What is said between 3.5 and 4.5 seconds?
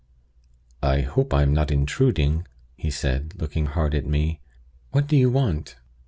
hard at me.